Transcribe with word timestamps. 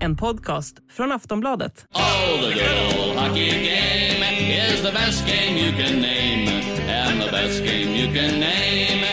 En 0.00 0.16
podcast 0.16 0.76
från 0.96 1.12
Aftonbladet. 1.12 1.72
Oh, 1.94 2.40
the 2.48 2.54
good 2.54 3.08
old 3.08 3.18
hockey 3.18 3.50
game 3.50 4.24
is 4.72 4.82
the 4.82 4.92
best 4.92 5.26
game 5.26 5.58
you 5.60 5.72
can 5.72 5.94
name. 6.00 6.50
And 6.90 7.20
the 7.22 7.30
best 7.30 7.64
game 7.64 7.96
you 7.96 8.06
can 8.14 8.40
name 8.40 9.04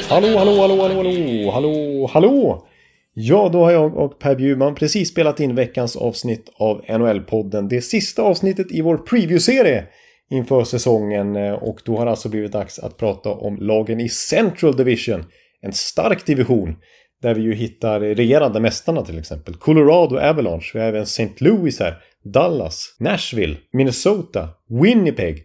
is 0.00 0.08
Hallå, 0.08 0.38
hallå, 0.38 0.60
hallå, 0.60 0.82
hallå, 0.82 1.02
hallå, 1.02 1.50
hallå, 1.52 2.06
hallå! 2.12 2.66
Ja, 3.14 3.48
då 3.52 3.64
har 3.64 3.70
jag 3.70 3.96
och 3.96 4.18
Per 4.18 4.34
Bjurman 4.34 4.74
precis 4.74 5.08
spelat 5.08 5.40
in 5.40 5.54
veckans 5.54 5.96
avsnitt 5.96 6.48
av 6.58 6.82
NHL-podden. 6.88 7.68
Det 7.68 7.80
sista 7.82 8.22
avsnittet 8.22 8.66
i 8.72 8.80
vår 8.80 8.96
preview-serie 8.98 9.84
inför 10.30 10.64
säsongen. 10.64 11.36
eh, 11.36 11.52
Och 11.52 11.78
då 11.84 11.96
har 11.96 12.04
det 12.04 12.10
alltså 12.10 12.28
blivit 12.28 12.52
dags 12.52 12.78
att 12.78 12.96
prata 12.96 13.30
om 13.30 13.56
lagen 13.60 14.00
i 14.00 14.08
Central 14.08 14.76
Division. 14.76 15.24
En 15.66 15.72
stark 15.72 16.26
division. 16.26 16.76
Där 17.22 17.34
vi 17.34 17.42
ju 17.42 17.54
hittar 17.54 18.00
regerande 18.00 18.60
mästarna 18.60 19.02
till 19.02 19.18
exempel. 19.18 19.54
Colorado 19.54 20.18
Avalanche. 20.18 20.70
Vi 20.74 20.80
har 20.80 20.86
även 20.86 21.02
St. 21.02 21.30
Louis 21.38 21.80
här. 21.80 21.96
Dallas. 22.24 22.96
Nashville. 22.98 23.56
Minnesota. 23.72 24.48
Winnipeg. 24.82 25.44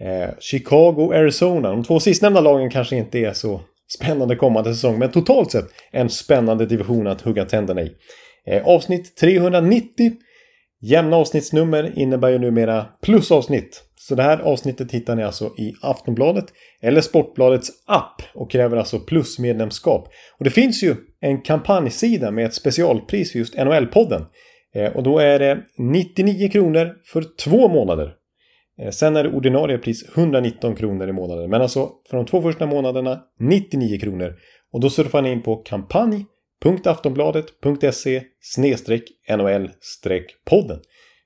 Eh, 0.00 0.30
Chicago, 0.40 1.12
Arizona. 1.14 1.70
De 1.70 1.84
två 1.84 2.00
sistnämnda 2.00 2.40
lagen 2.40 2.70
kanske 2.70 2.96
inte 2.96 3.18
är 3.18 3.32
så 3.32 3.60
spännande 3.98 4.36
kommande 4.36 4.74
säsong. 4.74 4.98
Men 4.98 5.10
totalt 5.10 5.50
sett 5.50 5.68
en 5.92 6.10
spännande 6.10 6.66
division 6.66 7.06
att 7.06 7.20
hugga 7.20 7.44
tänderna 7.44 7.82
i. 7.82 7.92
Eh, 8.46 8.68
avsnitt 8.68 9.16
390. 9.16 10.12
Jämna 10.82 11.16
avsnittsnummer 11.16 11.98
innebär 11.98 12.28
ju 12.28 12.38
numera 12.38 12.86
plusavsnitt. 13.02 13.82
Så 13.94 14.14
det 14.14 14.22
här 14.22 14.38
avsnittet 14.38 14.92
hittar 14.92 15.16
ni 15.16 15.22
alltså 15.22 15.44
i 15.44 15.74
Aftonbladet 15.82 16.44
eller 16.80 17.00
Sportbladets 17.00 17.70
app 17.86 18.22
och 18.34 18.50
kräver 18.50 18.76
alltså 18.76 19.00
plusmedlemskap. 19.00 20.08
Och 20.38 20.44
det 20.44 20.50
finns 20.50 20.82
ju 20.82 20.96
en 21.20 21.42
kampanjsida 21.42 22.30
med 22.30 22.46
ett 22.46 22.54
specialpris 22.54 23.32
för 23.32 23.38
just 23.38 23.54
NHL-podden. 23.54 24.26
Eh, 24.74 24.96
och 24.96 25.02
då 25.02 25.18
är 25.18 25.38
det 25.38 25.58
99 25.78 26.48
kronor 26.48 26.94
för 27.12 27.24
två 27.44 27.68
månader. 27.68 28.14
Eh, 28.80 28.90
sen 28.90 29.16
är 29.16 29.24
det 29.24 29.30
ordinarie 29.30 29.78
pris 29.78 30.08
119 30.14 30.76
kronor 30.76 31.08
i 31.08 31.12
månaden. 31.12 31.50
Men 31.50 31.62
alltså 31.62 31.90
för 32.10 32.16
de 32.16 32.26
två 32.26 32.42
första 32.42 32.66
månaderna 32.66 33.20
99 33.40 33.98
kronor. 33.98 34.34
Och 34.72 34.80
då 34.80 34.90
surfar 34.90 35.22
ni 35.22 35.32
in 35.32 35.42
på 35.42 35.56
www.aftonbladet.se 36.64 38.22
nol-podden. 39.36 40.80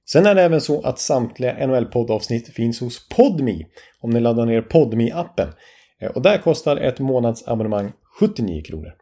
Sen 0.09 0.27
är 0.27 0.35
det 0.35 0.43
även 0.43 0.61
så 0.61 0.83
att 0.83 0.99
samtliga 0.99 1.67
NHL-poddavsnitt 1.67 2.53
finns 2.53 2.81
hos 2.81 3.09
Podmi 3.09 3.67
om 4.01 4.11
ni 4.11 4.21
laddar 4.21 4.47
ner 4.47 4.63
podmi 4.63 5.13
appen 5.13 5.49
eh, 6.01 6.11
Och 6.11 6.23
där 6.23 6.39
kostar 6.39 6.77
ett 6.77 6.99
månadsabonnemang 6.99 7.93
79 8.21 8.63
kronor. 8.63 8.93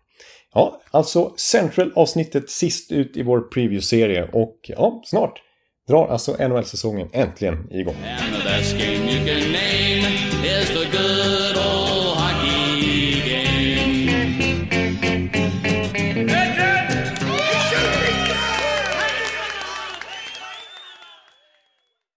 Ja, 0.54 0.80
alltså 0.90 1.32
Central-avsnittet 1.36 2.50
sist 2.50 2.92
ut 2.92 3.16
i 3.16 3.22
vår 3.22 3.40
preview-serie 3.40 4.28
och 4.32 4.58
ja, 4.62 5.02
snart 5.04 5.42
drar 5.88 6.06
alltså 6.06 6.48
NHL-säsongen 6.48 7.08
äntligen 7.12 7.72
igång. 7.72 7.96
And 8.04 8.34